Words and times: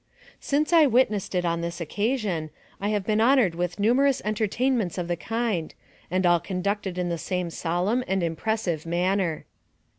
Since 0.39 0.73
I 0.73 0.87
witnessed 0.87 1.35
it 1.35 1.45
on 1.45 1.61
this 1.61 1.79
occasion, 1.79 2.49
I 2.79 2.89
have 2.89 3.05
been 3.05 3.21
8 3.21 3.25
90 3.25 3.25
NARRATIVE 3.25 3.29
OF 3.29 3.29
CAPTIVITY 3.29 3.29
honored 3.29 3.55
with 3.55 3.79
numerous 3.97 4.21
entertainments 4.25 4.97
of 4.97 5.07
the 5.07 5.15
kind, 5.15 5.75
and 6.09 6.25
all 6.25 6.39
conducted 6.39 6.97
in 6.97 7.09
the 7.09 7.19
same 7.19 7.51
solemn 7.51 8.03
and 8.07 8.23
impressive 8.23 8.87
manner. 8.87 9.45